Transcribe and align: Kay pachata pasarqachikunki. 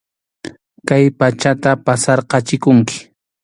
Kay 0.87 1.03
pachata 1.19 1.71
pasarqachikunki. 1.85 2.95